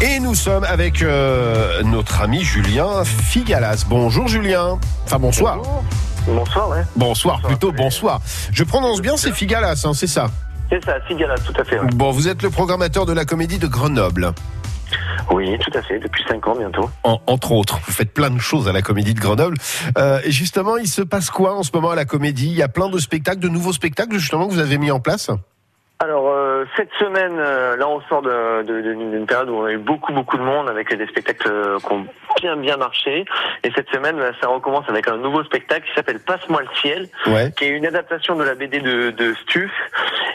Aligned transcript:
Et 0.00 0.20
nous 0.20 0.36
sommes 0.36 0.62
avec 0.62 1.02
euh, 1.02 1.82
notre 1.82 2.20
ami 2.20 2.42
Julien 2.44 3.04
Figalas. 3.04 3.84
Bonjour 3.88 4.28
Julien. 4.28 4.78
Enfin 5.04 5.18
bonsoir. 5.18 5.58
Bonsoir, 6.28 6.68
ouais. 6.70 6.82
Bonsoir, 6.94 7.40
plutôt 7.42 7.72
bonsoir. 7.72 8.20
Je 8.52 8.62
prononce 8.62 9.00
bien, 9.02 9.16
c'est 9.16 9.32
Figalas, 9.32 9.82
hein, 9.84 9.92
c'est 9.94 10.06
ça 10.06 10.30
C'est 10.70 10.84
ça, 10.84 11.00
Figalas, 11.08 11.38
tout 11.38 11.60
à 11.60 11.64
fait. 11.64 11.80
ouais. 11.80 11.88
Bon, 11.94 12.12
vous 12.12 12.28
êtes 12.28 12.42
le 12.42 12.50
programmateur 12.50 13.04
de 13.04 13.12
la 13.12 13.24
comédie 13.24 13.58
de 13.58 13.66
Grenoble. 13.66 14.32
Oui, 15.32 15.58
tout 15.58 15.76
à 15.76 15.82
fait, 15.82 15.98
depuis 15.98 16.22
5 16.28 16.46
ans 16.46 16.54
bientôt. 16.56 16.88
En- 17.02 17.20
entre 17.26 17.50
autres, 17.50 17.80
vous 17.84 17.92
faites 17.92 18.14
plein 18.14 18.30
de 18.30 18.38
choses 18.38 18.68
à 18.68 18.72
la 18.72 18.80
comédie 18.82 19.12
de 19.14 19.20
Grenoble. 19.20 19.56
Euh, 19.98 20.20
et 20.24 20.30
justement, 20.30 20.76
il 20.76 20.86
se 20.88 21.02
passe 21.02 21.30
quoi 21.30 21.56
en 21.56 21.64
ce 21.64 21.70
moment 21.74 21.90
à 21.90 21.96
la 21.96 22.04
comédie? 22.04 22.46
Il 22.46 22.56
y 22.56 22.62
a 22.62 22.68
plein 22.68 22.88
de 22.88 22.98
spectacles, 22.98 23.40
de 23.40 23.48
nouveaux 23.48 23.72
spectacles 23.72 24.16
justement 24.18 24.46
que 24.46 24.52
vous 24.52 24.60
avez 24.60 24.78
mis 24.78 24.92
en 24.92 25.00
place? 25.00 25.30
Alors, 26.00 26.28
euh, 26.28 26.64
cette 26.76 26.92
semaine, 27.00 27.38
euh, 27.40 27.76
là, 27.76 27.88
on 27.88 28.00
sort 28.02 28.22
de- 28.22 28.62
de- 28.62 28.82
de- 28.82 28.94
d'une 28.94 29.26
période 29.26 29.48
où 29.50 29.56
on 29.56 29.64
a 29.64 29.72
eu 29.72 29.78
beaucoup, 29.78 30.12
beaucoup 30.12 30.36
de 30.36 30.42
monde 30.44 30.68
avec 30.68 30.94
des 30.94 31.06
spectacles 31.08 31.48
euh, 31.50 31.78
qui 31.80 31.92
ont 31.92 32.06
bien, 32.40 32.56
bien 32.56 32.76
marché. 32.76 33.24
Et 33.64 33.72
cette 33.74 33.90
semaine, 33.90 34.16
là, 34.16 34.30
ça 34.40 34.46
recommence 34.46 34.88
avec 34.88 35.08
un 35.08 35.16
nouveau 35.16 35.42
spectacle 35.42 35.84
qui 35.88 35.94
s'appelle 35.94 36.20
Passe-moi 36.20 36.62
le 36.62 36.68
ciel, 36.80 37.08
Ouais. 37.26 37.50
qui 37.56 37.64
est 37.64 37.70
une 37.70 37.84
adaptation 37.84 38.36
de 38.36 38.44
la 38.44 38.54
BD 38.54 38.78
de, 38.78 39.10
de 39.10 39.34
Stuff 39.42 39.72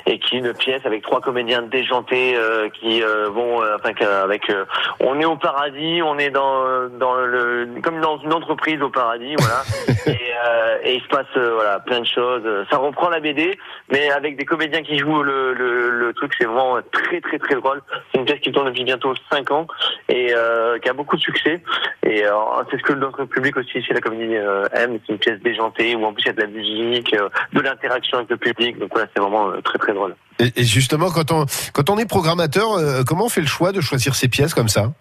et 0.06 0.20
qui 0.20 0.36
est 0.36 0.40
une 0.40 0.54
pièce 0.54 0.82
avec 0.86 1.02
trois 1.04 1.22
comédiens 1.22 1.62
déjantés 1.62 2.36
euh, 2.36 2.70
qui 2.70 3.02
euh, 3.04 3.30
vont, 3.30 3.62
euh, 3.62 3.78
enfin, 3.78 3.94
avec, 4.24 4.50
euh, 4.50 4.66
on 5.00 5.20
est 5.20 5.26
au 5.26 5.36
paradis, 5.36 6.02
on 6.04 6.18
est 6.18 6.30
dans, 6.30 6.90
dans 6.90 7.16
le, 7.16 7.68
comme 7.82 8.02
dans 8.02 8.18
une 8.20 8.34
entreprise 8.34 8.82
au 8.82 8.90
paradis, 8.90 9.36
voilà. 9.38 9.64
et, 10.08 10.34
euh, 10.46 10.78
et 10.84 10.96
il 10.96 11.02
se 11.02 11.08
passe, 11.08 11.26
voilà, 11.36 11.80
plein 11.80 12.02
de 12.02 12.06
choses. 12.06 12.44
Ça 12.70 12.78
reprend 12.78 13.10
la 13.10 13.20
BD, 13.20 13.58
mais 13.92 14.12
avec 14.12 14.38
des 14.38 14.46
comédiens 14.46 14.82
qui 14.84 14.98
jouent 14.98 15.24
le, 15.24 15.54
le, 15.54 15.90
le 15.90 16.14
truc, 16.14 16.34
c'est 16.38 16.46
vraiment 16.46 16.80
très, 16.92 17.22
très, 17.22 17.40
très 17.40 17.56
drôle. 17.56 17.82
C'est 18.12 18.20
une 18.20 18.26
pièce 18.26 18.40
qui 18.40 18.52
tourne 18.52 18.68
depuis 18.68 18.84
bientôt 18.84 19.14
cinq 19.32 19.52
ans 19.52 19.68
et 20.10 20.34
euh, 20.34 20.80
qui 20.80 20.90
a 20.90 20.94
beaucoup 20.94 21.16
de 21.16 21.22
succès. 21.22 21.62
Et 22.06 22.26
euh, 22.26 22.32
c'est 22.70 22.78
ce 22.78 22.84
que 22.84 22.94
notre 22.94 23.26
public 23.26 23.56
aussi 23.58 23.82
chez 23.82 23.94
la 23.94 24.02
comédie 24.02 24.36
euh, 24.36 24.68
aime. 24.74 25.00
C'est 25.06 25.14
une 25.14 25.20
pièce 25.20 25.40
déjantée 25.40 25.96
où 25.96 26.06
en 26.06 26.14
plus 26.14 26.24
il 26.24 26.28
y 26.28 26.30
a 26.30 26.34
de 26.34 26.42
la 26.42 26.48
musique, 26.48 27.14
euh, 27.14 27.30
de 27.54 27.62
l'interaction 27.62 28.18
avec 28.18 28.30
le 28.30 28.38
public. 28.38 28.78
Donc 28.80 28.90
voilà, 28.92 29.08
c'est 29.16 29.22
vraiment 29.22 29.50
euh, 29.50 29.62
très 29.62 29.80
très 29.94 30.00
drôle. 30.00 30.16
Et, 30.40 30.62
et 30.62 30.64
justement, 30.64 31.10
quand 31.10 31.32
on, 31.32 31.46
quand 31.74 31.90
on 31.90 31.98
est 31.98 32.06
programmateur, 32.06 32.74
euh, 32.74 33.04
comment 33.06 33.26
on 33.26 33.30
fait 33.30 33.42
le 33.42 33.48
choix 33.48 33.72
de 33.72 33.82
choisir 33.82 34.16
ces 34.16 34.28
pièces 34.28 34.54
comme 34.54 34.70
ça? 34.70 34.92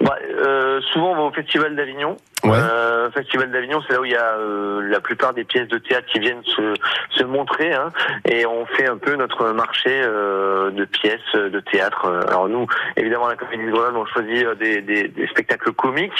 Bah, 0.00 0.14
euh, 0.44 0.80
souvent 0.92 1.12
on 1.12 1.16
va 1.16 1.22
au 1.22 1.32
Festival 1.32 1.76
d'Avignon. 1.76 2.16
Ouais. 2.44 2.52
Euh, 2.58 3.10
Festival 3.10 3.50
d'Avignon, 3.50 3.80
c'est 3.86 3.94
là 3.94 4.00
où 4.00 4.04
il 4.04 4.12
y 4.12 4.16
a 4.16 4.34
euh, 4.38 4.80
la 4.88 5.00
plupart 5.00 5.32
des 5.32 5.44
pièces 5.44 5.68
de 5.68 5.78
théâtre 5.78 6.06
qui 6.12 6.18
viennent 6.20 6.42
se, 6.44 6.74
se 7.10 7.24
montrer, 7.24 7.72
hein, 7.72 7.90
et 8.28 8.44
on 8.46 8.66
fait 8.66 8.86
un 8.86 8.98
peu 8.98 9.16
notre 9.16 9.50
marché 9.52 9.88
euh, 9.90 10.70
de 10.70 10.84
pièces 10.84 11.34
de 11.34 11.60
théâtre. 11.60 12.06
Alors 12.28 12.48
nous, 12.48 12.66
évidemment, 12.96 13.26
à 13.26 13.30
la 13.30 13.36
Comédie 13.36 13.64
de 13.66 13.70
Grenoble, 13.70 13.96
on 13.96 14.06
choisit 14.06 14.46
des, 14.60 14.80
des, 14.82 15.08
des 15.08 15.26
spectacles 15.28 15.72
comiques, 15.72 16.12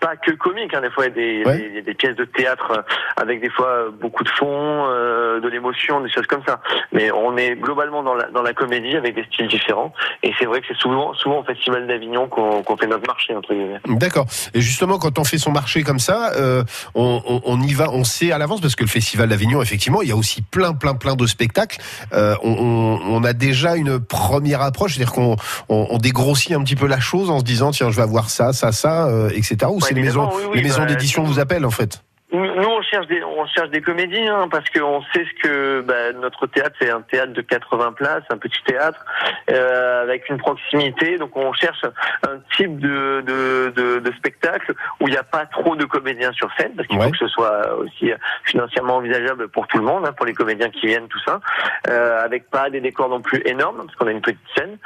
pas 0.00 0.16
que 0.16 0.32
comiques, 0.32 0.74
hein, 0.74 0.82
des 0.82 0.90
fois 0.90 1.06
il 1.06 1.08
y 1.08 1.12
a 1.12 1.14
des, 1.14 1.44
Ouais. 1.44 1.70
des, 1.70 1.82
des 1.82 1.94
pièces 1.94 2.16
de 2.16 2.24
théâtre 2.24 2.84
avec 3.16 3.40
des 3.40 3.50
fois 3.50 3.86
beaucoup 3.90 4.22
de 4.22 4.30
fond, 4.30 4.86
de 4.86 5.48
l'émotion, 5.48 6.00
des 6.00 6.10
choses 6.10 6.26
comme 6.26 6.42
ça. 6.46 6.60
Mais 6.92 7.10
on 7.10 7.36
est 7.36 7.56
globalement 7.56 8.02
dans 8.02 8.14
la, 8.14 8.24
dans 8.26 8.42
la 8.42 8.52
comédie 8.52 8.96
avec 8.96 9.14
des 9.14 9.24
styles 9.24 9.48
différents, 9.48 9.92
et 10.22 10.32
c'est 10.38 10.44
vrai 10.44 10.60
que 10.60 10.66
c'est 10.68 10.76
souvent, 10.78 11.14
souvent 11.14 11.40
au 11.40 11.44
Festival 11.44 11.86
d'Avignon 11.86 12.28
qu'on 12.28 12.62
qu'on 12.62 12.76
fait 12.76 12.86
notre 12.86 13.06
marché 13.06 13.34
entre 13.34 13.52
guillemets. 13.54 13.80
D'accord. 13.86 14.26
Et 14.52 14.60
justement, 14.60 14.98
quand 14.98 15.18
on 15.18 15.24
fait 15.24 15.38
son 15.38 15.50
marché 15.50 15.63
comme 15.84 15.98
ça, 15.98 16.32
euh, 16.36 16.64
on, 16.94 17.22
on- 17.26 17.40
on 17.44 17.60
y 17.62 17.72
va, 17.72 17.90
on 17.90 18.04
sait 18.04 18.32
à 18.32 18.38
l'avance 18.38 18.60
parce 18.60 18.74
que 18.76 18.82
le 18.84 18.88
Festival 18.88 19.28
d'Avignon, 19.28 19.62
effectivement, 19.62 20.02
il 20.02 20.08
y 20.08 20.12
a 20.12 20.16
aussi 20.16 20.42
plein, 20.42 20.72
plein, 20.72 20.94
plein 20.94 21.14
de 21.16 21.26
spectacles. 21.26 21.78
Euh, 22.12 22.34
on, 22.42 23.22
a 23.24 23.32
déjà 23.32 23.76
une 23.76 23.98
première 24.00 24.60
approche, 24.62 24.96
c'est-à-dire 24.96 25.12
qu'on 25.12 25.36
on, 25.68 25.98
dégrossit 25.98 26.52
un 26.52 26.62
petit 26.62 26.76
peu 26.76 26.86
la 26.86 27.00
chose 27.00 27.30
en 27.30 27.38
se 27.38 27.44
disant 27.44 27.70
tiens, 27.70 27.90
je 27.90 27.96
vais 27.96 28.02
avoir 28.02 28.30
ça, 28.30 28.52
ça, 28.52 28.72
ça, 28.72 29.06
euh, 29.06 29.30
etc. 29.30 29.56
Ou 29.68 29.80
c'est 29.80 29.94
les 29.94 30.02
maisons, 30.02 30.28
oui, 30.34 30.42
oui, 30.50 30.56
les 30.58 30.62
maisons 30.62 30.82
bah, 30.82 30.86
d'édition 30.86 31.22
vous 31.24 31.38
appellent 31.38 31.64
en 31.66 31.70
fait. 31.70 32.02
Nous, 32.32 32.40
cherche 32.84 33.06
des, 33.08 33.22
on 33.24 33.46
cherche 33.46 33.70
des 33.70 33.80
comédies, 33.82 34.26
hein, 34.28 34.48
parce 34.50 34.68
qu'on 34.70 35.02
sait 35.12 35.24
ce 35.24 35.42
que 35.42 35.80
bah, 35.82 36.12
notre 36.20 36.46
théâtre, 36.46 36.76
c'est 36.80 36.90
un 36.90 37.00
théâtre 37.02 37.32
de 37.32 37.40
80 37.42 37.92
places, 37.92 38.22
un 38.30 38.38
petit 38.38 38.62
théâtre 38.66 39.04
euh, 39.50 40.02
avec 40.02 40.28
une 40.28 40.38
proximité. 40.38 41.18
Donc, 41.18 41.36
on 41.36 41.52
cherche 41.52 41.84
un 42.28 42.38
type 42.56 42.78
de, 42.78 43.22
de, 43.26 43.72
de, 43.74 43.98
de 43.98 44.12
spectacle 44.16 44.72
où 45.00 45.08
il 45.08 45.12
n'y 45.12 45.16
a 45.16 45.22
pas 45.24 45.46
trop 45.46 45.74
de 45.76 45.84
comédiens 45.84 46.32
sur 46.32 46.48
scène, 46.58 46.72
parce 46.76 46.86
qu'il 46.88 46.98
Ouais. 46.98 47.06
faut 47.06 47.10
que 47.10 47.18
ce 47.18 47.28
soit 47.28 47.74
aussi 47.76 48.12
financièrement 48.44 48.96
envisageable 48.96 49.48
pour 49.48 49.66
tout 49.66 49.78
le 49.78 49.84
monde, 49.84 50.04
hein, 50.06 50.12
pour 50.16 50.26
les 50.26 50.34
comédiens 50.34 50.70
qui 50.70 50.86
viennent, 50.86 51.08
tout 51.08 51.20
ça, 51.26 51.40
euh, 51.88 52.24
avec 52.24 52.48
pas 52.50 52.70
des 52.70 52.80
décors 52.80 53.08
non 53.08 53.20
plus 53.20 53.42
énormes, 53.46 53.78
parce 53.84 53.96
qu'on 53.96 54.06
a 54.06 54.12
une 54.12 54.20
petite 54.22 54.38
scène. 54.56 54.76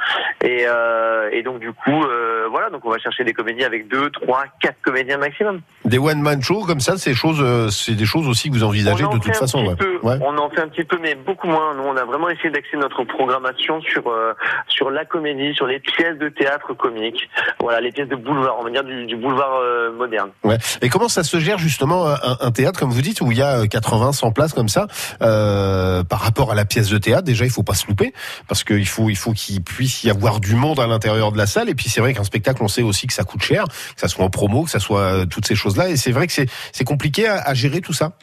Et, 0.43 0.65
euh, 0.67 1.29
et 1.31 1.43
donc, 1.43 1.59
du 1.59 1.71
coup, 1.73 2.03
voilà, 2.49 2.69
donc 2.71 2.83
on 2.85 2.89
va 2.89 2.97
chercher 2.97 3.23
des 3.23 3.33
comédies 3.33 3.63
avec 3.63 3.87
deux, 3.87 4.09
trois, 4.09 4.45
quatre 4.61 4.81
comédiens 4.81 5.17
maximum. 5.17 5.61
Des 5.85 5.99
one 5.99 6.21
man 6.21 6.41
shows 6.41 6.65
comme 6.65 6.79
ça, 6.79 6.97
c'est 6.97 7.13
choses, 7.13 7.43
c'est 7.75 7.95
des 7.99 8.05
choses 8.05 8.27
aussi 8.27 8.49
que 8.49 8.55
vous 8.55 8.63
envisagez 8.63 9.05
en 9.05 9.13
de 9.13 9.19
toute 9.19 9.35
façon. 9.35 9.65
ouais. 9.65 9.75
peu. 9.75 9.99
Ouais. 10.01 10.17
On 10.21 10.37
en 10.37 10.49
fait 10.49 10.61
un 10.61 10.67
petit 10.69 10.83
peu, 10.83 10.97
mais 11.01 11.15
beaucoup 11.15 11.47
moins. 11.47 11.75
Nous, 11.75 11.83
on 11.83 11.95
a 11.95 12.05
vraiment 12.05 12.29
essayé 12.29 12.49
d'axer 12.49 12.77
notre 12.77 13.03
programmation 13.03 13.81
sur 13.81 14.07
euh, 14.07 14.33
sur 14.67 14.89
la 14.89 15.05
comédie, 15.05 15.53
sur 15.53 15.67
les 15.67 15.79
pièces 15.79 16.17
de 16.17 16.29
théâtre 16.29 16.73
comique. 16.73 17.29
Voilà, 17.59 17.81
les 17.81 17.91
pièces 17.91 18.07
de 18.07 18.15
boulevard, 18.15 18.57
on 18.59 18.63
va 18.63 18.69
dire 18.71 18.83
du, 18.83 19.05
du 19.05 19.15
boulevard 19.15 19.59
euh, 19.61 19.91
moderne. 19.91 20.29
Ouais. 20.43 20.57
Et 20.81 20.89
comment 20.89 21.09
ça 21.09 21.23
se 21.23 21.39
gère 21.39 21.59
justement 21.59 22.07
un, 22.07 22.37
un 22.39 22.51
théâtre, 22.51 22.79
comme 22.79 22.91
vous 22.91 23.01
dites, 23.01 23.21
où 23.21 23.31
il 23.31 23.37
y 23.37 23.41
a 23.41 23.67
80, 23.67 24.13
100 24.13 24.31
places 24.31 24.53
comme 24.53 24.69
ça, 24.69 24.87
euh, 25.21 26.03
par 26.03 26.21
rapport 26.21 26.51
à 26.51 26.55
la 26.55 26.65
pièce 26.65 26.89
de 26.89 26.97
théâtre? 26.97 27.23
Déjà, 27.23 27.45
il 27.45 27.51
faut 27.51 27.63
pas 27.63 27.73
se 27.73 27.87
louper, 27.87 28.13
parce 28.47 28.63
qu'il 28.63 28.87
faut, 28.87 29.09
il 29.09 29.17
faut 29.17 29.33
qu'il 29.33 29.61
puisse 29.61 30.03
y 30.03 30.09
avoir 30.09 30.39
du 30.39 30.55
monde 30.55 30.79
à 30.79 30.87
l'intérieur 30.87 31.31
de 31.31 31.37
la 31.37 31.45
salle. 31.45 31.69
Et 31.69 31.75
puis, 31.75 31.89
c'est 31.89 32.01
vrai 32.01 32.13
qu'un 32.13 32.23
spectacle, 32.23 32.63
on 32.63 32.67
sait 32.67 32.83
aussi 32.83 33.07
que 33.07 33.13
ça 33.13 33.23
coûte 33.23 33.43
cher, 33.43 33.65
que 33.65 34.01
ça 34.01 34.07
soit 34.07 34.23
en 34.23 34.29
promo, 34.29 34.63
que 34.63 34.69
ça 34.69 34.79
soit 34.79 35.01
euh, 35.01 35.25
toutes 35.25 35.45
ces 35.45 35.55
choses-là. 35.55 35.89
Et 35.89 35.97
c'est 35.97 36.11
vrai 36.11 36.27
que 36.27 36.33
c'est, 36.33 36.47
c'est 36.71 36.85
compliqué 36.85 37.27
à, 37.27 37.41
à 37.41 37.53
gérer 37.53 37.78
tout 37.81 37.93
ça. 37.93 38.17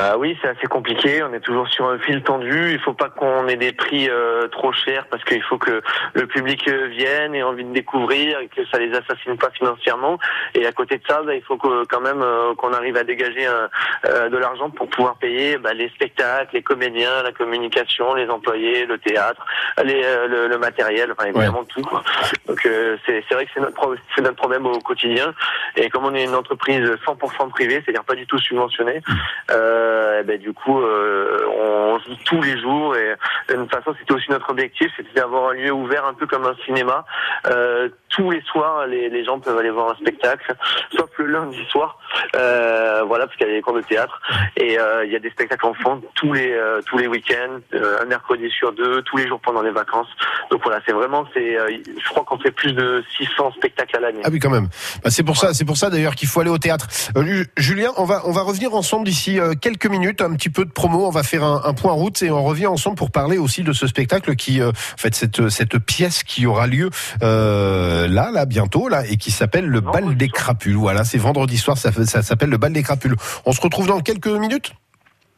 Bah 0.00 0.16
oui, 0.16 0.34
c'est 0.40 0.48
assez 0.48 0.66
compliqué. 0.66 1.22
On 1.22 1.34
est 1.34 1.40
toujours 1.40 1.68
sur 1.68 1.86
un 1.86 1.98
fil 1.98 2.22
tendu. 2.22 2.72
Il 2.72 2.78
faut 2.80 2.94
pas 2.94 3.10
qu'on 3.10 3.46
ait 3.48 3.56
des 3.56 3.72
prix 3.72 4.08
euh, 4.08 4.48
trop 4.48 4.72
chers 4.72 5.04
parce 5.08 5.22
qu'il 5.24 5.42
faut 5.42 5.58
que 5.58 5.82
le 6.14 6.26
public 6.26 6.66
euh, 6.68 6.86
vienne 6.86 7.34
et 7.34 7.40
ait 7.40 7.42
envie 7.42 7.64
de 7.64 7.72
découvrir 7.74 8.38
et 8.38 8.48
que 8.48 8.64
ça 8.72 8.78
les 8.78 8.96
assassine 8.96 9.36
pas 9.36 9.50
financièrement. 9.50 10.18
Et 10.54 10.66
à 10.66 10.72
côté 10.72 10.96
de 10.96 11.02
ça, 11.06 11.20
bah, 11.22 11.34
il 11.34 11.42
faut 11.42 11.58
que, 11.58 11.84
quand 11.84 12.00
même 12.00 12.22
euh, 12.22 12.54
qu'on 12.54 12.72
arrive 12.72 12.96
à 12.96 13.04
dégager 13.04 13.46
euh, 13.46 14.30
de 14.30 14.38
l'argent 14.38 14.70
pour 14.70 14.88
pouvoir 14.88 15.16
payer 15.16 15.58
bah, 15.58 15.74
les 15.74 15.90
spectacles, 15.90 16.54
les 16.54 16.62
comédiens, 16.62 17.22
la 17.22 17.32
communication, 17.32 18.14
les 18.14 18.30
employés, 18.30 18.86
le 18.86 18.96
théâtre, 18.96 19.44
les, 19.84 20.02
euh, 20.02 20.26
le, 20.28 20.48
le 20.48 20.56
matériel, 20.56 21.12
enfin 21.12 21.28
évidemment 21.28 21.64
tout. 21.64 21.82
quoi. 21.82 22.02
Donc 22.46 22.64
euh, 22.64 22.96
c'est 23.04 23.34
vrai 23.34 23.44
que 23.44 23.50
c'est 23.52 23.60
notre 23.60 23.96
notre 24.22 24.36
problème 24.36 24.64
au 24.64 24.78
quotidien. 24.78 25.34
Et 25.76 25.90
comme 25.90 26.06
on 26.06 26.14
est 26.14 26.24
une 26.24 26.34
entreprise 26.34 26.88
100% 27.06 27.50
privée, 27.50 27.82
c'est-à-dire 27.84 28.04
pas 28.04 28.14
du 28.14 28.26
tout 28.26 28.38
subventionnée. 28.38 29.02
Euh, 29.50 29.89
eh 30.20 30.22
ben, 30.22 30.38
du 30.38 30.52
coup, 30.52 30.80
euh, 30.80 31.46
on 31.58 31.98
joue 31.98 32.16
tous 32.24 32.42
les 32.42 32.58
jours 32.60 32.96
et 32.96 33.16
de 33.48 33.56
toute 33.56 33.74
façon, 33.74 33.94
c'était 33.98 34.12
aussi 34.12 34.30
notre 34.30 34.50
objectif, 34.50 34.90
c'était 34.96 35.12
d'avoir 35.14 35.50
un 35.50 35.54
lieu 35.54 35.72
ouvert 35.72 36.04
un 36.06 36.14
peu 36.14 36.26
comme 36.26 36.44
un 36.44 36.54
cinéma. 36.64 37.04
Euh, 37.46 37.88
tous 38.08 38.30
les 38.30 38.42
soirs, 38.42 38.86
les, 38.86 39.08
les 39.08 39.24
gens 39.24 39.38
peuvent 39.38 39.58
aller 39.58 39.70
voir 39.70 39.90
un 39.90 39.94
spectacle, 39.94 40.54
sauf 40.96 41.10
le 41.18 41.26
lundi 41.26 41.64
soir, 41.68 41.98
euh, 42.36 43.02
voilà, 43.06 43.26
parce 43.26 43.36
qu'il 43.36 43.46
y 43.46 43.50
a 43.50 43.54
des 43.54 43.62
cours 43.62 43.74
de 43.74 43.82
théâtre 43.82 44.20
et 44.56 44.78
euh, 44.78 45.04
il 45.04 45.12
y 45.12 45.16
a 45.16 45.18
des 45.18 45.30
spectacles 45.30 45.66
en 45.66 45.74
fond 45.74 46.02
tous 46.14 46.32
les 46.32 46.52
euh, 46.52 46.80
tous 46.86 46.98
les 46.98 47.06
week-ends, 47.06 47.60
euh, 47.74 48.02
un 48.02 48.04
mercredi 48.06 48.50
sur 48.50 48.72
deux, 48.72 49.02
tous 49.02 49.16
les 49.16 49.28
jours 49.28 49.40
pendant 49.40 49.62
les 49.62 49.70
vacances. 49.70 50.08
Donc 50.50 50.62
voilà, 50.64 50.80
c'est 50.84 50.92
vraiment, 50.92 51.24
c'est, 51.32 51.56
euh, 51.56 51.68
je 51.86 52.08
crois 52.10 52.24
qu'on 52.24 52.38
fait 52.38 52.50
plus 52.50 52.72
de 52.72 53.04
600 53.16 53.52
spectacles 53.52 53.96
à 53.96 54.00
l'année. 54.00 54.20
Ah 54.24 54.28
oui, 54.32 54.40
quand 54.40 54.50
même. 54.50 54.68
Bah, 55.04 55.10
c'est 55.10 55.22
pour 55.22 55.36
ça, 55.36 55.54
c'est 55.54 55.64
pour 55.64 55.76
ça 55.76 55.90
d'ailleurs 55.90 56.16
qu'il 56.16 56.26
faut 56.28 56.40
aller 56.40 56.50
au 56.50 56.58
théâtre. 56.58 56.88
Euh, 57.16 57.24
Ju- 57.24 57.46
Julien, 57.56 57.90
on 57.96 58.04
va, 58.04 58.22
on 58.24 58.32
va 58.32 58.42
revenir 58.42 58.74
ensemble 58.74 59.06
d'ici 59.06 59.38
euh, 59.38 59.54
quelques 59.54 59.86
minutes, 59.86 60.20
un 60.20 60.34
petit 60.34 60.50
peu 60.50 60.64
de 60.64 60.70
promo. 60.72 61.06
On 61.06 61.10
va 61.10 61.22
faire 61.22 61.44
un, 61.44 61.62
un 61.64 61.72
point 61.72 61.92
route 61.92 62.20
et 62.22 62.30
on 62.32 62.42
revient 62.42 62.66
ensemble 62.66 62.96
pour 62.96 63.12
parler 63.12 63.38
aussi 63.38 63.62
de 63.62 63.72
ce 63.72 63.86
spectacle 63.86 64.34
qui, 64.34 64.60
euh, 64.60 64.70
en 64.70 64.96
fait, 64.98 65.14
cette, 65.14 65.48
cette 65.50 65.78
pièce 65.78 66.24
qui 66.24 66.46
aura 66.46 66.66
lieu 66.66 66.90
euh, 67.22 68.08
là, 68.08 68.30
là, 68.32 68.44
bientôt, 68.44 68.88
là, 68.88 69.06
et 69.06 69.16
qui 69.18 69.30
s'appelle 69.30 69.66
le 69.66 69.80
bal 69.80 70.16
des 70.16 70.26
soir. 70.26 70.34
crapules. 70.34 70.76
Voilà, 70.76 71.04
c'est 71.04 71.18
vendredi 71.18 71.58
soir, 71.58 71.78
ça, 71.78 71.92
s'appelle 72.22 72.50
le 72.50 72.58
bal 72.58 72.72
des 72.72 72.82
crapules. 72.82 73.14
On 73.46 73.52
se 73.52 73.60
retrouve 73.60 73.86
dans 73.86 74.00
quelques 74.00 74.26
minutes? 74.26 74.72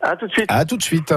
À 0.01 0.17
tout 0.17 0.27
de 0.27 0.33
suite. 0.33 0.47
À 0.49 0.65
tout 0.65 0.77
de 0.79 0.83
suite. 0.83 1.13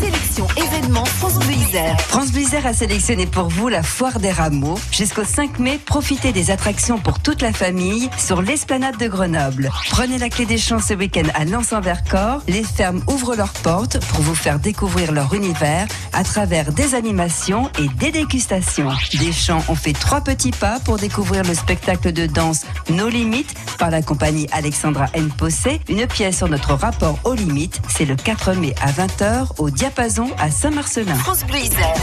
Sélection 0.00 0.46
événement 0.56 1.04
France 1.04 1.38
Bleu 1.40 1.52
Isère. 1.52 2.00
France 2.00 2.32
Bleu 2.32 2.40
Isère 2.40 2.64
a 2.64 2.72
sélectionné 2.72 3.26
pour 3.26 3.48
vous 3.48 3.68
la 3.68 3.82
Foire 3.82 4.18
des 4.18 4.32
Rameaux. 4.32 4.78
Jusqu'au 4.90 5.24
5 5.24 5.58
mai, 5.58 5.78
profitez 5.84 6.32
des 6.32 6.50
attractions 6.50 6.98
pour 6.98 7.20
toute 7.20 7.42
la 7.42 7.52
famille 7.52 8.08
sur 8.16 8.40
l'esplanade 8.40 8.96
de 8.96 9.08
Grenoble. 9.08 9.70
Prenez 9.90 10.16
la 10.16 10.30
clé 10.30 10.46
des 10.46 10.56
champs 10.56 10.78
ce 10.78 10.94
week-end 10.94 11.28
à 11.34 11.44
Lens-en-Vercors. 11.44 12.42
Les 12.48 12.62
fermes 12.62 13.02
ouvrent 13.08 13.36
leurs 13.36 13.52
portes 13.52 13.98
pour 14.06 14.22
vous 14.22 14.34
faire 14.34 14.58
découvrir 14.58 15.12
leur 15.12 15.34
univers 15.34 15.86
à 16.14 16.24
travers 16.24 16.72
des 16.72 16.94
animations 16.94 17.70
et 17.78 17.88
des 17.88 18.10
dégustations. 18.10 18.88
Des 19.18 19.32
champs 19.32 19.62
ont 19.68 19.74
fait 19.74 19.92
trois 19.92 20.22
petits 20.22 20.52
pas 20.52 20.80
pour 20.80 20.96
découvrir 20.96 21.42
le 21.42 21.52
spectacle 21.52 22.12
de 22.12 22.24
danse 22.24 22.64
Nos 22.88 23.10
Limites 23.10 23.54
par 23.78 23.90
la 23.90 24.00
compagnie 24.00 24.46
Alexandra 24.50 25.08
N. 25.12 25.28
Possé. 25.28 25.78
Une 25.88 26.06
pièce 26.06 26.38
sur 26.38 26.48
notre 26.48 26.72
rapport 26.72 27.18
aux 27.24 27.34
limites. 27.34 27.82
C'est 27.88 28.06
le 28.06 28.16
4 28.16 28.54
mai 28.54 28.74
à 28.80 28.90
20h 28.92 29.48
au 29.58 29.68
Diamant 29.68 29.89
Diapason 29.90 30.30
à 30.38 30.52
Saint-Marcelin. 30.52 31.16
France 31.16 31.44
Bleu 31.44 31.58
Isère. 31.58 31.94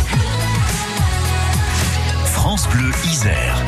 France 2.26 2.68
Bleu 2.68 2.92
Isère. 3.06 3.64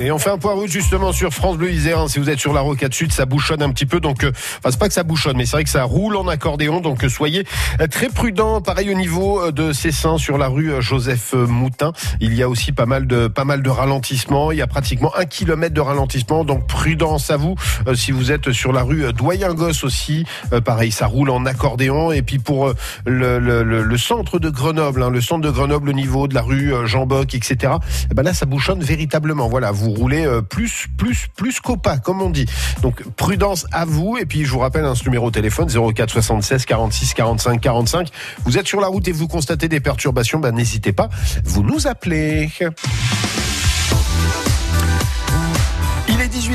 Et 0.00 0.10
on 0.10 0.18
fait 0.18 0.30
un 0.30 0.38
point 0.38 0.52
route 0.54 0.68
justement 0.68 1.12
sur 1.12 1.32
France 1.32 1.56
Bleu 1.56 1.70
Isère. 1.70 2.00
hein. 2.00 2.08
Si 2.08 2.18
vous 2.18 2.28
êtes 2.28 2.40
sur 2.40 2.52
la 2.52 2.60
rocade 2.60 2.92
sud, 2.92 3.12
ça 3.12 3.26
bouchonne 3.26 3.62
un 3.62 3.70
petit 3.70 3.86
peu. 3.86 4.00
Donc, 4.00 4.24
euh, 4.24 4.32
enfin, 4.58 4.70
c'est 4.70 4.78
pas 4.78 4.88
que 4.88 4.92
ça 4.92 5.04
bouchonne, 5.04 5.36
mais 5.36 5.46
c'est 5.46 5.52
vrai 5.52 5.64
que 5.64 5.70
ça 5.70 5.84
roule 5.84 6.16
en 6.16 6.26
accordéon. 6.26 6.80
Donc, 6.80 7.04
euh, 7.04 7.08
soyez 7.08 7.46
euh, 7.80 7.86
très 7.86 8.08
prudents. 8.08 8.60
Pareil 8.60 8.90
au 8.90 8.94
niveau 8.98 9.52
de 9.52 9.72
Cessin 9.72 10.18
sur 10.18 10.36
la 10.36 10.48
rue 10.48 10.72
Joseph 10.82 11.32
Moutin. 11.32 11.92
Il 12.20 12.34
y 12.34 12.42
a 12.42 12.48
aussi 12.48 12.72
pas 12.72 12.86
mal 12.86 13.06
de 13.06 13.28
pas 13.28 13.44
mal 13.44 13.62
de 13.62 13.70
ralentissements. 13.70 14.50
Il 14.52 14.58
y 14.58 14.62
a 14.62 14.66
pratiquement 14.66 15.12
un 15.16 15.24
kilomètre 15.26 15.74
de 15.74 15.80
ralentissement. 15.80 16.44
Donc, 16.44 16.66
prudence 16.66 17.30
à 17.30 17.36
vous. 17.36 17.54
Si 17.94 18.10
vous 18.10 18.32
êtes 18.32 18.50
sur 18.50 18.72
la 18.72 18.82
rue 18.82 19.04
euh, 19.06 19.12
Doyen-Gosse 19.12 19.84
aussi, 19.84 20.26
pareil, 20.64 20.90
ça 20.90 21.06
roule 21.06 21.30
en 21.30 21.46
accordéon. 21.46 22.10
Et 22.10 22.22
puis 22.22 22.40
pour 22.40 22.72
le, 23.06 23.38
le, 23.38 23.62
le- 23.62 23.84
le 23.84 23.98
centre 23.98 24.38
de 24.40 24.50
Grenoble, 24.50 25.02
hein, 25.04 25.10
le 25.10 25.20
centre 25.20 25.42
de 25.42 25.50
Grenoble 25.50 25.88
au 25.90 25.92
niveau 25.94 26.26
de 26.28 26.34
la 26.34 26.42
rue 26.42 26.72
Jean 26.84 27.06
Boc, 27.06 27.34
etc. 27.34 27.74
Eh 28.10 28.14
ben 28.14 28.22
là, 28.24 28.34
ça 28.34 28.44
bouchonne 28.44 28.82
véritablement. 28.82 29.48
Voilà, 29.48 29.70
roulez 29.92 30.24
euh, 30.24 30.40
plus, 30.40 30.88
plus, 30.96 31.28
plus 31.36 31.60
qu'au 31.60 31.76
pas, 31.76 31.98
comme 31.98 32.22
on 32.22 32.30
dit. 32.30 32.46
Donc 32.82 33.02
prudence 33.16 33.66
à 33.72 33.84
vous. 33.84 34.16
Et 34.18 34.26
puis 34.26 34.44
je 34.44 34.50
vous 34.50 34.58
rappelle 34.60 34.84
un 34.84 34.94
numéro 35.04 35.30
de 35.30 35.34
téléphone 35.34 35.68
04 35.68 36.10
76 36.10 36.64
46 36.64 37.14
45 37.14 37.60
45. 37.60 38.08
Vous 38.44 38.58
êtes 38.58 38.66
sur 38.66 38.80
la 38.80 38.86
route 38.86 39.06
et 39.08 39.12
vous 39.12 39.28
constatez 39.28 39.68
des 39.68 39.80
perturbations, 39.80 40.38
ben 40.38 40.54
n'hésitez 40.54 40.92
pas, 40.92 41.08
vous 41.44 41.62
nous 41.62 41.86
appelez. 41.86 42.50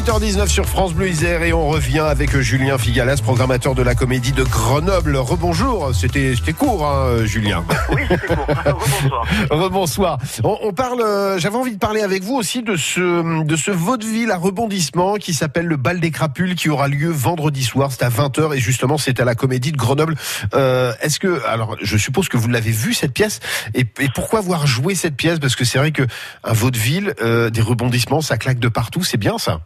Il 0.09 0.23
est 0.25 0.27
18h19 0.31 0.47
sur 0.47 0.65
France 0.65 0.94
Bleu 0.94 1.07
Isère 1.09 1.44
et 1.44 1.53
on 1.53 1.67
revient 1.67 2.00
avec 2.00 2.35
Julien 2.39 2.79
Figalas, 2.79 3.17
programmateur 3.21 3.75
de 3.75 3.83
la 3.83 3.94
comédie 3.94 4.31
de 4.31 4.44
Grenoble. 4.44 5.15
Rebonjour, 5.17 5.91
c'était 5.94 6.33
c'était 6.35 6.53
court, 6.53 6.83
hein, 6.88 7.25
Julien. 7.25 7.63
Oui, 7.91 8.01
c'est 8.07 8.25
court. 8.25 8.47
Bonsoir. 8.65 9.25
Rebonsoir. 9.51 10.17
On, 10.44 10.57
on 10.63 10.73
parle. 10.73 11.01
euh, 11.01 11.38
J'avais 11.38 11.57
envie 11.57 11.73
de 11.73 11.77
parler 11.77 12.01
avec 12.01 12.23
vous 12.23 12.33
aussi 12.35 12.63
de 12.63 12.75
ce 12.75 13.44
de 13.44 13.56
ce 13.56 13.69
vaudeville 13.69 14.31
à 14.31 14.38
rebondissement 14.38 15.15
qui 15.15 15.33
s'appelle 15.35 15.67
le 15.67 15.77
bal 15.77 16.00
des 16.00 16.09
crapules 16.11 16.56
qui 16.56 16.69
aura 16.69 16.88
lieu 16.88 17.09
vendredi 17.11 17.63
soir. 17.63 17.91
C'est 17.91 18.03
à 18.03 18.09
20h 18.09 18.56
et 18.56 18.59
justement 18.59 18.97
c'est 18.97 19.19
à 19.19 19.25
la 19.25 19.35
Comédie 19.35 19.71
de 19.71 19.77
Grenoble. 19.77 20.15
Euh, 20.56 20.91
Est-ce 21.01 21.19
que 21.19 21.45
alors 21.45 21.75
je 21.81 21.97
suppose 21.97 22.29
que 22.29 22.38
vous 22.38 22.47
l'avez 22.47 22.71
vu 22.71 22.94
cette 22.95 23.13
pièce 23.13 23.39
et, 23.75 23.81
et 24.00 24.09
pourquoi 24.15 24.39
avoir 24.39 24.65
joué 24.65 24.95
cette 24.95 25.15
pièce? 25.15 25.38
Parce 25.39 25.56
que 25.56 25.65
c'est 25.65 25.77
vrai 25.77 25.91
que 25.91 26.03
un 26.44 26.53
vaudeville, 26.53 27.13
euh, 27.21 27.50
des 27.51 27.61
rebondissements, 27.61 28.21
ça 28.21 28.38
claque 28.38 28.59
de 28.59 28.69
partout. 28.69 29.03
C'est 29.03 29.17
bien 29.17 29.38
ça. 29.38 29.59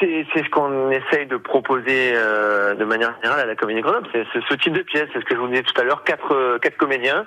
C'est 0.00 0.26
c'est 0.32 0.44
ce 0.44 0.50
qu'on 0.50 0.90
essaye 0.90 1.26
de 1.26 1.36
proposer 1.36 2.12
euh, 2.14 2.74
de 2.74 2.84
manière 2.84 3.14
générale 3.22 3.40
à 3.40 3.46
la 3.46 3.54
Comédie 3.54 3.80
de 3.80 3.84
Grenoble. 3.86 4.08
C'est 4.12 4.24
ce 4.48 4.54
type 4.54 4.72
de 4.72 4.82
pièce. 4.82 5.08
C'est 5.12 5.20
ce 5.20 5.24
que 5.24 5.34
je 5.34 5.40
vous 5.40 5.48
disais 5.48 5.62
tout 5.62 5.80
à 5.80 5.84
l'heure. 5.84 6.02
Quatre 6.04 6.32
euh, 6.34 6.58
quatre 6.58 6.76
comédiens 6.76 7.26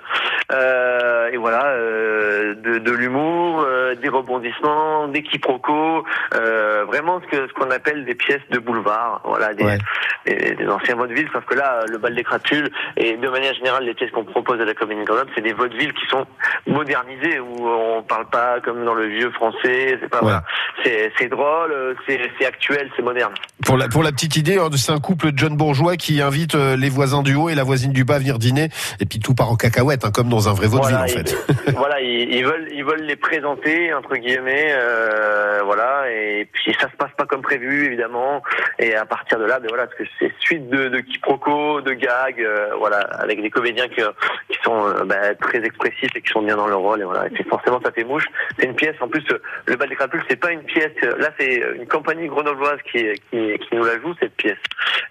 euh, 0.52 1.30
et 1.32 1.36
voilà 1.36 1.66
euh, 1.66 2.54
de, 2.54 2.78
de 2.78 2.92
l'humour, 2.92 3.60
euh, 3.66 3.94
des 3.94 4.08
rebondissements, 4.08 5.08
des 5.08 5.22
quiproquos. 5.22 6.04
euh, 6.34 6.84
vraiment 6.86 7.20
ce 7.20 7.26
que 7.26 7.48
ce 7.48 7.52
qu'on 7.54 7.70
appelle 7.70 8.04
des 8.04 8.14
pièces 8.14 8.42
de 8.50 8.58
boulevard. 8.58 9.20
Voilà 9.24 9.54
des, 9.54 9.64
Ouais. 9.64 9.78
des, 10.26 10.54
des 10.54 10.68
anciens 10.68 10.96
vaudevilles. 10.96 11.28
Sauf 11.32 11.44
que 11.44 11.54
là, 11.54 11.84
le 11.88 11.98
bal 11.98 12.14
des 12.14 12.24
crapules 12.24 12.70
et 12.96 13.16
de 13.16 13.28
manière 13.28 13.54
générale 13.54 13.84
les 13.84 13.94
pièces 13.94 14.10
qu'on 14.10 14.24
propose 14.24 14.60
à 14.60 14.64
la 14.64 14.74
Comédie 14.74 15.00
de 15.02 15.06
Grenoble, 15.06 15.30
c'est 15.34 15.42
des 15.42 15.52
vaudevilles 15.52 15.92
qui 15.94 16.06
sont 16.06 16.26
modernisés 16.66 17.40
où 17.40 17.68
on 17.68 18.02
parle 18.02 18.26
pas 18.30 18.60
comme 18.60 18.84
dans 18.84 18.94
le 18.94 19.06
vieux 19.06 19.30
français. 19.30 19.98
C'est 20.00 20.08
pas 20.08 20.18
Ouais. 20.18 20.22
voilà. 20.24 20.42
C'est 20.84 21.12
c'est 21.18 21.28
drôle, 21.28 21.96
c'est 22.06 22.20
c'est 22.38 22.46
actuel, 22.58 22.90
c'est 22.96 23.02
moderne. 23.02 23.32
Pour 23.64 23.76
la, 23.76 23.88
pour 23.88 24.02
la 24.02 24.10
petite 24.10 24.36
idée, 24.36 24.58
hein, 24.58 24.68
c'est 24.76 24.92
un 24.92 24.98
couple 24.98 25.30
John 25.34 25.56
Bourgeois 25.56 25.96
qui 25.96 26.20
invite 26.20 26.54
euh, 26.56 26.76
les 26.76 26.88
voisins 26.88 27.22
du 27.22 27.34
haut 27.34 27.48
et 27.48 27.54
la 27.54 27.62
voisine 27.62 27.92
du 27.92 28.04
bas 28.04 28.16
à 28.16 28.18
venir 28.18 28.38
dîner, 28.38 28.68
et 29.00 29.06
puis 29.06 29.20
tout 29.20 29.34
part 29.34 29.50
en 29.50 29.56
cacahuète, 29.56 30.04
hein, 30.04 30.10
comme 30.12 30.28
dans 30.28 30.48
un 30.48 30.52
vrai 30.54 30.66
vaudeville 30.66 30.96
voilà, 30.96 31.04
en 31.04 31.08
fait. 31.08 31.36
ils, 31.66 31.72
voilà, 31.76 32.00
ils, 32.00 32.34
ils 32.34 32.44
veulent 32.44 32.68
ils 32.72 32.84
veulent 32.84 33.02
les 33.02 33.16
présenter 33.16 33.94
entre 33.94 34.16
guillemets, 34.16 34.72
euh, 34.72 35.60
voilà, 35.64 36.10
et 36.10 36.48
puis 36.52 36.76
ça 36.80 36.90
se 36.90 36.96
passe 36.96 37.12
pas 37.16 37.26
comme 37.26 37.42
prévu 37.42 37.86
évidemment, 37.86 38.42
et 38.78 38.94
à 38.96 39.06
partir 39.06 39.38
de 39.38 39.44
là, 39.44 39.60
ben 39.60 39.68
voilà, 39.68 39.86
parce 39.86 39.98
que 39.98 40.04
c'est 40.18 40.32
suite 40.40 40.68
de, 40.68 40.88
de 40.88 40.98
quiproquos, 41.00 41.80
de 41.80 41.92
gags, 41.92 42.40
euh, 42.40 42.70
voilà, 42.78 42.98
avec 43.20 43.40
des 43.40 43.50
comédiens 43.50 43.88
qui, 43.88 44.02
qui 44.50 44.58
sont 44.64 44.86
euh, 44.88 45.04
ben, 45.04 45.36
très 45.40 45.64
expressifs 45.64 46.10
et 46.16 46.20
qui 46.20 46.28
sont 46.28 46.42
bien 46.42 46.56
dans 46.56 46.66
leur 46.66 46.80
rôle, 46.80 47.00
et 47.00 47.04
voilà, 47.04 47.26
et 47.26 47.30
puis 47.30 47.44
forcément 47.44 47.80
ça 47.84 47.92
fait 47.92 48.04
mouche. 48.04 48.26
C'est 48.58 48.66
une 48.66 48.74
pièce, 48.74 48.96
en 49.00 49.08
plus 49.08 49.24
euh, 49.30 49.38
le 49.66 49.76
bal 49.76 49.88
des 49.88 49.94
crapules, 49.94 50.22
c'est 50.28 50.40
pas 50.40 50.52
une 50.52 50.64
pièce, 50.64 50.92
euh, 51.04 51.16
là 51.18 51.30
c'est 51.38 51.62
une 51.76 51.86
compagnie 51.86 52.26
grenobloise 52.26 52.47
qui, 52.90 53.04
qui 53.30 53.58
qui 53.58 53.74
nous 53.76 53.84
la 53.84 53.98
joue 54.00 54.14
cette 54.20 54.34
pièce, 54.36 54.58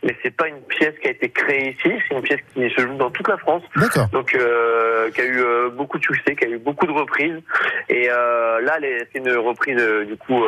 mais 0.03 0.15
c'est 0.23 0.35
pas 0.35 0.47
une 0.47 0.61
pièce 0.61 0.93
qui 1.01 1.07
a 1.07 1.11
été 1.11 1.29
créée 1.29 1.69
ici, 1.71 1.89
c'est 2.07 2.15
une 2.15 2.21
pièce 2.21 2.39
qui 2.53 2.69
se 2.69 2.81
joue 2.81 2.95
dans 2.95 3.11
toute 3.11 3.27
la 3.27 3.37
France 3.37 3.63
D'accord. 3.75 4.07
donc 4.09 4.33
euh, 4.35 5.09
qui 5.11 5.21
a 5.21 5.25
eu 5.25 5.39
euh, 5.41 5.69
beaucoup 5.69 5.97
de 5.97 6.03
succès, 6.03 6.35
qui 6.35 6.45
a 6.45 6.49
eu 6.49 6.57
beaucoup 6.57 6.85
de 6.87 6.91
reprises. 6.91 7.39
Et 7.89 8.09
euh, 8.09 8.61
là, 8.61 8.77
c'est 8.81 9.19
une 9.19 9.31
reprise 9.37 9.81
du 10.07 10.15
coup 10.17 10.43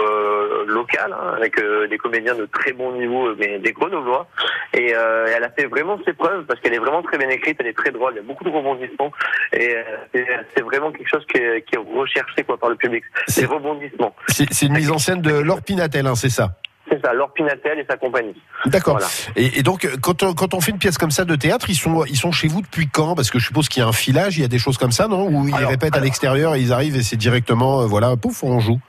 locale 0.68 1.14
hein, 1.14 1.34
avec 1.38 1.56
des 1.90 1.98
comédiens 1.98 2.36
de 2.36 2.46
très 2.46 2.72
bon 2.74 2.92
niveau, 2.94 3.36
mais 3.36 3.60
des 3.60 3.72
grenoblois. 3.74 4.28
Et 4.74 4.92
elle 4.92 5.44
a 5.44 5.50
fait 5.50 5.66
vraiment 5.66 6.00
ses 6.06 6.14
preuves 6.14 6.46
parce 6.46 6.60
qu'elle 6.60 6.74
est 6.74 6.80
vraiment 6.80 7.02
très 7.02 7.18
bien 7.18 7.30
écrite, 7.30 7.58
elle 7.60 7.68
est 7.68 7.78
très 7.78 7.92
drôle, 7.92 8.14
il 8.14 8.18
y 8.18 8.20
a 8.20 8.24
beaucoup 8.24 8.44
de 8.44 8.50
rebondissements 8.50 9.12
et 9.54 9.76
c'est 10.14 10.62
vraiment 10.62 10.92
quelque 10.92 11.10
chose 11.10 11.26
qui 11.32 11.42
est, 11.42 11.62
qui 11.64 11.76
est 11.76 11.98
recherché 12.00 12.44
quoi 12.44 12.58
par 12.58 12.70
le 12.70 12.76
public. 12.76 13.04
C'est- 13.28 13.46
rebondissements, 13.46 14.16
C'est 14.28 14.52
c'est 14.54 14.68
une 14.68 14.74
mise 14.74 14.92
en 14.92 14.98
scène 15.00 15.22
de 15.22 15.40
Laure 15.40 15.62
Pinatel, 15.62 16.06
hein, 16.08 16.16
c'est 16.16 16.30
ça? 16.30 16.50
C'est 16.90 17.02
ça. 17.06 17.14
Laure 17.14 17.32
Pinatel 17.34 17.80
et 17.80 17.86
sa 17.90 17.98
compagnie. 17.98 18.36
D'accord. 18.66 18.98
Voilà. 18.98 19.08
Et, 19.36 19.60
et 19.60 19.64
donc, 19.64 19.86
euh, 19.86 19.96
quand 20.02 20.24
on, 20.24 20.34
quand 20.34 20.54
on 20.54 20.62
fait 20.62 20.72
une 20.72 20.78
pièce 20.78 20.98
comme 20.98 21.12
ça 21.12 21.26
de 21.26 21.36
théâtre, 21.36 21.70
ils 21.70 21.76
sont, 21.76 22.06
ils 22.06 22.18
sont 22.18 22.32
chez 22.32 22.48
vous 22.48 22.62
depuis 22.62 22.88
quand? 22.88 23.16
Parce 23.16 23.32
que 23.32 23.40
je 23.40 23.46
suppose 23.46 23.70
qu'il 23.70 23.82
y 23.82 23.86
a 23.86 23.88
un 23.88 23.94
filage, 23.94 24.38
il 24.38 24.42
y 24.42 24.46
a 24.46 24.48
des 24.50 24.60
choses 24.60 24.78
comme 24.78 24.92
ça, 24.92 25.08
non? 25.08 25.28
Ou 25.28 25.48
ils 25.48 25.54
Alors, 25.56 25.70
répètent 25.70 25.96
à 25.96 26.00
l'extérieur 26.00 26.56
et 26.56 26.62
ils 26.62 26.74
arrivent 26.74 26.96
et 26.96 27.04
c'est 27.04 27.18
directement, 27.18 27.82
euh, 27.82 27.86
voilà, 27.86 28.16
pouf, 28.18 28.44
on 28.44 28.60
joue. 28.60 28.80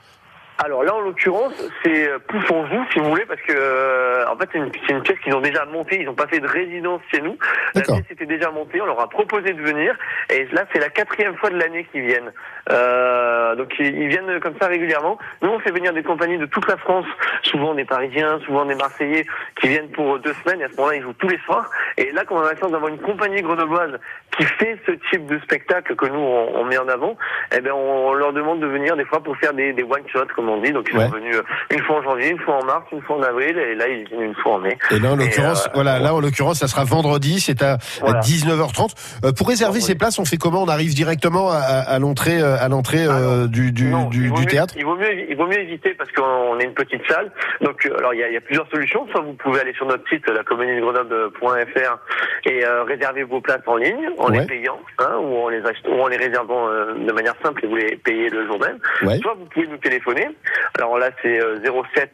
Alors 0.63 0.83
là, 0.83 0.93
en 0.93 1.01
l'occurrence, 1.01 1.53
c'est 1.83 2.07
euh, 2.07 2.19
Pouf 2.27 2.51
on 2.51 2.67
joue, 2.67 2.85
si 2.93 2.99
vous 2.99 3.09
voulez, 3.09 3.25
parce 3.25 3.41
que 3.41 3.53
euh, 3.55 4.25
en 4.27 4.37
fait, 4.37 4.47
c'est 4.51 4.59
une, 4.59 5.01
pièce 5.01 5.17
qu'ils 5.23 5.33
ont 5.33 5.41
déjà 5.41 5.65
montée. 5.65 5.99
Ils 5.99 6.05
n'ont 6.05 6.13
pas 6.13 6.27
fait 6.27 6.39
de 6.39 6.47
résidence 6.47 7.01
chez 7.11 7.19
nous. 7.19 7.35
La 7.73 7.81
pièce 7.81 8.03
était 8.11 8.27
déjà 8.27 8.51
montée. 8.51 8.79
On 8.79 8.85
leur 8.85 8.99
a 8.99 9.09
proposé 9.09 9.53
de 9.53 9.61
venir, 9.61 9.97
et 10.29 10.45
là, 10.51 10.65
c'est 10.71 10.79
la 10.79 10.89
quatrième 10.89 11.35
fois 11.37 11.49
de 11.49 11.57
l'année 11.57 11.87
qu'ils 11.91 12.03
viennent. 12.03 12.31
Euh, 12.69 13.55
donc 13.55 13.73
ils, 13.79 13.87
ils 13.87 14.07
viennent 14.07 14.39
comme 14.39 14.53
ça 14.61 14.67
régulièrement. 14.67 15.17
Nous, 15.41 15.49
on 15.49 15.59
fait 15.59 15.71
venir 15.71 15.93
des 15.93 16.03
compagnies 16.03 16.37
de 16.37 16.45
toute 16.45 16.67
la 16.67 16.77
France, 16.77 17.07
souvent 17.41 17.73
des 17.73 17.85
Parisiens, 17.85 18.39
souvent 18.45 18.65
des 18.65 18.75
Marseillais, 18.75 19.25
qui 19.59 19.67
viennent 19.67 19.89
pour 19.89 20.19
deux 20.19 20.35
semaines. 20.43 20.61
Et 20.61 20.65
à 20.65 20.69
ce 20.69 20.75
moment-là, 20.75 20.95
ils 20.97 21.01
jouent 21.01 21.13
tous 21.13 21.29
les 21.29 21.39
soirs. 21.39 21.71
Et 21.97 22.11
là, 22.11 22.23
quand 22.23 22.35
on 22.35 22.41
a 22.41 22.53
la 22.53 22.59
chance 22.59 22.71
d'avoir 22.71 22.91
une 22.91 22.99
compagnie 22.99 23.41
grenobloise 23.41 23.99
qui 24.37 24.43
fait 24.43 24.77
ce 24.85 24.91
type 25.09 25.25
de 25.25 25.39
spectacle 25.39 25.95
que 25.95 26.05
nous 26.05 26.19
on, 26.19 26.59
on 26.59 26.65
met 26.65 26.77
en 26.77 26.87
avant, 26.87 27.17
eh 27.55 27.61
ben 27.61 27.71
on 27.73 28.13
leur 28.13 28.31
demande 28.31 28.59
de 28.59 28.67
venir 28.67 28.95
des 28.95 29.05
fois 29.05 29.21
pour 29.21 29.35
faire 29.37 29.53
des, 29.53 29.73
des 29.73 29.83
one 29.83 30.07
shots 30.07 30.27
comme 30.35 30.50
on 30.53 30.61
dit. 30.61 30.71
Donc 30.71 30.87
ils 30.91 30.97
Ouais. 30.97 31.05
sont 31.05 31.11
venus 31.15 31.35
euh, 31.35 31.41
une 31.71 31.81
fois 31.83 31.97
en 31.97 32.03
janvier, 32.03 32.29
une 32.29 32.39
fois 32.39 32.55
en 32.61 32.65
mars, 32.65 32.83
une 32.91 33.01
fois 33.01 33.17
en 33.17 33.23
avril, 33.23 33.57
et 33.57 33.75
là 33.75 33.87
ils 33.87 34.07
viennent 34.07 34.21
une 34.21 34.35
fois 34.35 34.53
en 34.53 34.59
mai. 34.59 34.77
Et 34.91 34.99
là, 34.99 35.11
en 35.11 35.15
l'occurrence, 35.15 35.65
euh, 35.67 35.71
voilà, 35.73 35.99
là, 35.99 36.13
en 36.13 36.19
l'occurrence, 36.19 36.59
ça 36.59 36.67
sera 36.67 36.83
vendredi, 36.83 37.39
c'est 37.39 37.61
à, 37.61 37.73
à 37.73 37.77
Voilà. 38.01 38.19
19h30. 38.19 38.93
Euh, 39.25 39.31
pour 39.31 39.47
réserver 39.47 39.79
ces 39.81 39.95
places, 39.95 40.19
on 40.19 40.25
fait 40.25 40.37
comment? 40.37 40.63
On 40.63 40.67
arrive 40.67 40.93
directement 40.93 41.49
à, 41.51 41.97
l'entrée, 41.99 42.41
à 42.41 42.67
l'entrée 42.67 43.05
euh, 43.05 43.47
du, 43.47 43.71
du, 43.71 43.85
Non, 43.89 44.05
du, 44.09 44.29
mieux- 44.31 44.45
théâtre? 44.45 44.73
Il 44.77 44.85
vaut 44.85 44.95
mieux, 44.95 45.29
il 45.29 45.35
vaut 45.35 45.47
mieux 45.47 45.59
éviter 45.59 45.93
parce 45.93 46.11
qu'on 46.11 46.59
est 46.59 46.65
une 46.65 46.73
petite 46.73 47.01
salle. 47.09 47.31
Donc, 47.61 47.85
alors 47.97 48.13
il 48.13 48.19
y 48.19 48.23
a, 48.23 48.27
il 48.27 48.33
y 48.33 48.37
a 48.37 48.41
plusieurs 48.41 48.67
solutions. 48.69 49.07
Soit 49.11 49.21
vous 49.21 49.33
pouvez 49.33 49.61
aller 49.61 49.73
sur 49.73 49.85
notre 49.85 50.07
site, 50.09 50.27
la 50.29 50.43
grenoble.fr 50.43 51.97
et 52.45 52.65
euh, 52.65 52.83
réserver 52.83 53.23
vos 53.23 53.41
places 53.41 53.61
en 53.67 53.75
ligne 53.77 54.09
en 54.17 54.31
Ouais. 54.31 54.39
les 54.41 54.45
payant, 54.45 54.79
hein, 54.99 55.17
ou 55.21 55.37
en 55.45 55.49
les 55.49 55.61
achetant, 55.65 55.89
ou 55.91 56.01
en 56.01 56.07
les 56.07 56.17
réservant 56.17 56.67
euh, 56.69 56.93
de 56.93 57.11
manière 57.11 57.35
simple 57.43 57.65
et 57.65 57.67
vous 57.67 57.75
les 57.75 57.95
payez 57.97 58.29
le 58.29 58.45
jour 58.47 58.59
même. 58.59 58.77
Ouais. 59.03 59.17
Soit 59.19 59.35
vous 59.37 59.45
pouvez 59.45 59.67
nous 59.67 59.77
téléphoner. 59.77 60.29
Alors 60.77 60.97
là, 60.97 61.09
c'est 61.21 61.39
euh, 61.41 61.59
07 61.93 62.11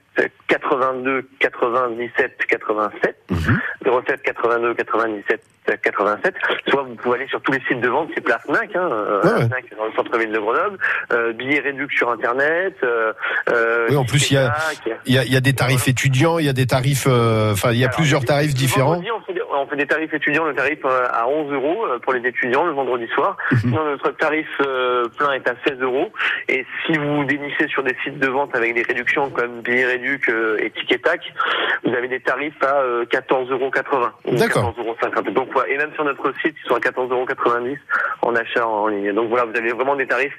82 0.48 1.28
97 1.40 2.38
87. 2.48 3.16
Mhm. 3.30 3.60
07 4.08 4.22
82 4.24 4.74
97 4.74 5.42
87. 5.84 6.34
Soit 6.70 6.84
vous 6.84 6.96
pouvez 6.96 7.20
aller 7.20 7.28
sur 7.28 7.42
tous 7.42 7.52
les 7.52 7.60
sites 7.68 7.82
de 7.82 7.90
vente, 7.90 8.10
c'est 8.16 8.22
Place 8.22 8.42
Fnac, 8.46 8.74
hein, 8.74 8.90
euh, 8.90 9.22
Ouais, 9.22 9.34
ouais. 9.34 9.46
Fnac 9.48 9.66
dans 9.78 9.86
le 9.86 9.92
centre-ville 9.94 10.32
de 10.32 10.40
Grenoble, 10.40 10.78
euh, 11.12 11.34
billets 11.34 11.60
réduits 11.60 11.88
sur 11.94 12.10
Internet. 12.10 12.74
Euh, 12.84 13.12
euh, 13.52 13.88
Oui, 13.90 13.98
en 13.98 14.06
plus, 14.06 14.32
il 14.32 14.36
y 14.36 14.38
a- 14.38 14.54
y 15.06 15.18
a, 15.18 15.26
y 15.26 15.36
a 15.36 15.42
des 15.42 15.52
tarifs 15.54 15.88
étudiants, 15.90 16.40
il 16.40 16.46
y 16.46 16.50
a 16.50 16.54
des 16.54 16.68
tarifs, 16.68 17.06
euh, 17.08 17.52
enfin, 17.52 17.72
il 17.74 17.80
y 17.80 17.84
a 17.84 17.88
Alors, 17.88 17.98
plusieurs 17.98 18.24
tarifs 18.24 18.54
différents. 18.54 18.92
vendredi, 18.94 19.12
on 19.12 19.22
fait, 19.22 19.34
des, 19.34 19.42
on 19.58 19.68
fait 19.68 19.76
des 19.76 19.88
tarifs 19.88 20.14
étudiants, 20.14 20.46
le 20.46 20.54
tarif 20.56 20.80
à 20.86 21.28
11 21.28 21.52
euros 21.52 21.86
pour 22.02 22.14
les 22.14 22.26
étudiants 22.28 22.66
le 22.66 22.72
vendredi 22.72 23.08
soir. 23.14 23.36
Mhm. 23.52 23.58
Sinon, 23.60 23.86
notre 23.86 24.12
tarif 24.12 24.48
plein 25.18 25.34
est 25.34 25.48
à 25.50 25.56
16 25.68 25.82
euros. 25.82 26.14
Et 26.48 26.66
si 26.86 26.98
vous 26.98 27.26
dénichez 27.26 27.68
sur 27.68 27.84
des 27.84 27.96
sites 28.06 28.17
de 28.18 28.28
vente 28.28 28.56
avec 28.56 28.74
des 28.74 28.82
réductions 28.82 29.30
comme 29.30 29.62
Billets 29.62 29.86
Réduc 29.86 30.30
euh, 30.30 30.58
et 30.60 30.70
Tic 30.72 30.92
et 30.92 31.00
Tac, 31.00 31.22
vous 31.84 31.94
avez 31.94 32.08
des 32.08 32.20
tarifs 32.20 32.62
à 32.62 32.82
euh, 32.82 33.06
14,80 33.06 33.52
euros 33.52 33.72
ou 34.26 34.36
D'accord. 34.36 34.74
14,50 34.78 34.80
euros. 34.80 35.32
Donc. 35.32 35.50
Et 35.68 35.78
même 35.78 35.94
sur 35.94 36.04
notre 36.04 36.32
site, 36.42 36.56
ils 36.64 36.68
sont 36.68 36.76
à 36.76 36.80
14,90 36.80 37.12
euros 37.12 37.26
en 38.22 38.36
achat 38.36 38.68
en 38.68 38.88
ligne. 38.88 39.14
Donc 39.14 39.30
voilà, 39.30 39.46
vous 39.46 39.58
avez 39.58 39.72
vraiment 39.72 39.96
des 39.96 40.08
tarifs 40.08 40.38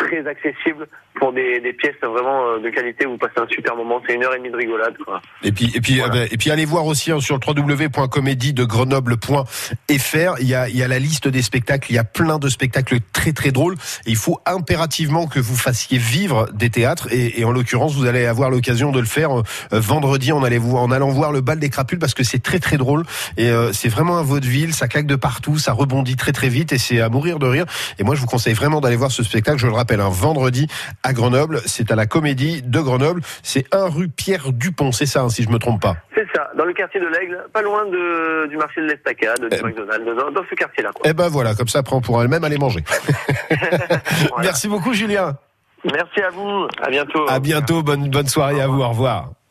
très 0.00 0.26
accessible 0.26 0.88
pour 1.14 1.32
des, 1.32 1.60
des 1.60 1.72
pièces 1.74 1.94
vraiment 2.02 2.46
euh, 2.46 2.58
de 2.60 2.70
qualité. 2.70 3.04
Vous 3.04 3.18
passez 3.18 3.38
un 3.38 3.46
super 3.48 3.76
moment. 3.76 4.00
C'est 4.06 4.14
une 4.14 4.24
heure 4.24 4.34
et 4.34 4.38
demie 4.38 4.50
de 4.50 4.56
rigolade. 4.56 4.96
Quoi. 5.04 5.20
Et 5.42 5.52
puis, 5.52 5.70
et 5.74 5.80
puis, 5.80 5.98
Voilà. 5.98 6.14
euh, 6.22 6.26
et 6.30 6.36
puis, 6.38 6.50
allez 6.50 6.64
voir 6.64 6.86
aussi 6.86 7.12
hein, 7.12 7.20
sur 7.20 7.36
le 7.38 7.40
www.comédie 7.46 8.54
de 8.54 8.64
Grenoble.fr. 8.64 10.40
Il 10.40 10.46
y 10.48 10.54
a, 10.54 10.68
il 10.68 10.76
y 10.76 10.82
a 10.82 10.88
la 10.88 10.98
liste 10.98 11.28
des 11.28 11.42
spectacles. 11.42 11.90
Il 11.90 11.94
y 11.94 11.98
a 11.98 12.04
plein 12.04 12.38
de 12.38 12.48
spectacles 12.48 12.98
très 13.12 13.32
très 13.32 13.50
drôles. 13.50 13.74
Et 14.06 14.10
il 14.10 14.16
faut 14.16 14.40
impérativement 14.46 15.26
que 15.26 15.40
vous 15.40 15.56
fassiez 15.56 15.98
vivre 15.98 16.48
des 16.52 16.70
théâtres. 16.70 17.08
Et, 17.12 17.40
et 17.40 17.44
en 17.44 17.52
l'occurrence, 17.52 17.94
vous 17.94 18.06
allez 18.06 18.24
avoir 18.24 18.50
l'occasion 18.50 18.92
de 18.92 19.00
le 19.00 19.06
faire 19.06 19.30
euh, 19.40 19.42
vendredi. 19.72 20.32
En, 20.32 20.42
allait 20.42 20.58
vous, 20.58 20.76
en 20.76 20.90
allant 20.90 21.08
voir 21.10 21.32
le 21.32 21.40
bal 21.42 21.58
des 21.58 21.68
crapules 21.70 21.98
parce 21.98 22.14
que 22.14 22.24
c'est 22.24 22.42
très 22.42 22.58
très 22.60 22.78
drôle. 22.78 23.04
Et 23.36 23.50
euh, 23.50 23.72
c'est 23.72 23.88
vraiment 23.88 24.16
un 24.16 24.22
vaudeville. 24.22 24.72
Ça 24.74 24.88
claque 24.88 25.06
de 25.06 25.16
partout. 25.16 25.58
Ça 25.58 25.72
rebondit 25.72 26.16
très 26.16 26.32
très 26.32 26.48
vite. 26.48 26.72
Et 26.72 26.78
c'est 26.78 27.00
à 27.00 27.08
mourir 27.10 27.38
de 27.38 27.46
rire. 27.46 27.66
Et 27.98 28.04
moi, 28.04 28.14
je 28.14 28.20
vous 28.20 28.26
conseille 28.26 28.54
vraiment 28.54 28.80
d'aller 28.80 28.96
voir 28.96 29.10
ce 29.10 29.22
spectacle. 29.22 29.58
Je 29.58 29.66
le 29.66 29.72
rappelle, 29.72 29.89
un 29.98 30.08
vendredi 30.10 30.68
à 31.02 31.12
Grenoble. 31.12 31.60
C'est 31.66 31.90
à 31.90 31.96
la 31.96 32.06
Comédie 32.06 32.62
de 32.62 32.78
Grenoble. 32.80 33.22
C'est 33.42 33.64
1 33.74 33.88
rue 33.88 34.08
Pierre 34.08 34.52
Dupont. 34.52 34.92
C'est 34.92 35.06
ça, 35.06 35.22
hein, 35.22 35.28
si 35.30 35.42
je 35.42 35.48
me 35.48 35.58
trompe 35.58 35.82
pas. 35.82 35.96
C'est 36.14 36.26
ça, 36.32 36.48
dans 36.56 36.64
le 36.64 36.72
quartier 36.72 37.00
de 37.00 37.06
l'Aigle, 37.06 37.46
pas 37.52 37.62
loin 37.62 37.86
de, 37.86 38.46
du 38.48 38.56
marché 38.56 38.80
de 38.82 38.86
l'Estacade, 38.86 39.40
du 39.40 39.48
Eh. 39.50 39.62
McDonald's, 39.64 40.04
dans, 40.06 40.30
dans 40.30 40.46
ce 40.48 40.54
quartier-là. 40.54 40.90
Eh 41.04 41.12
ben 41.14 41.28
voilà, 41.28 41.54
comme 41.54 41.66
ça 41.68 41.80
après 41.80 41.96
on 41.96 42.00
pourra 42.00 42.22
elle-même 42.22 42.44
aller 42.44 42.58
manger. 42.58 42.84
Voilà. 43.50 44.42
Merci 44.44 44.68
beaucoup 44.68 44.92
Julien. 44.92 45.36
Merci 45.84 46.20
à 46.20 46.28
vous. 46.30 46.68
À 46.82 46.90
bientôt. 46.90 47.26
À 47.28 47.40
bientôt, 47.40 47.82
bonne 47.82 48.10
bonne 48.10 48.26
soirée 48.28 48.60
à 48.60 48.66
vous, 48.66 48.82
au 48.82 48.88
revoir. 48.90 49.30